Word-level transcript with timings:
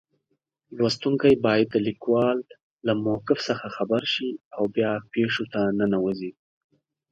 لوستونکی 0.77 1.33
باید 1.45 1.67
د 1.71 1.75
لیکوال 1.87 2.37
له 2.85 2.93
موقف 3.05 3.39
څخه 3.49 3.67
خبر 3.77 4.01
شي 4.13 4.29
او 4.55 4.63
بیا 4.75 4.91
پېښو 5.13 5.43
ته 5.53 5.61
ننوځي. 5.79 6.31